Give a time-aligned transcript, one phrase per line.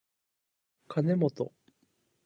[0.87, 1.53] かねもと